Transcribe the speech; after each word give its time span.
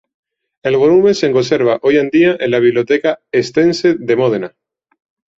El 0.63 0.77
volumen 0.77 1.13
se 1.13 1.31
conserva 1.31 1.77
hoy 1.83 1.99
día 2.11 2.35
en 2.39 2.49
la 2.49 2.57
Biblioteca 2.57 3.19
estense 3.31 3.93
de 3.99 4.15
Módena. 4.15 4.55